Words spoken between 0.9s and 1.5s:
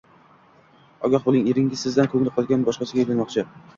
Ogoh boʻling,